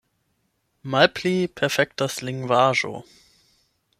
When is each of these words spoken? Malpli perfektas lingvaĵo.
Malpli 0.93 1.33
perfektas 1.61 2.17
lingvaĵo. 2.31 2.93